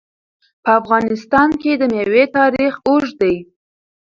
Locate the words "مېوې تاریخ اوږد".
1.93-3.13